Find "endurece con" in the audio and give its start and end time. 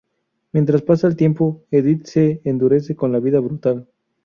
2.43-3.11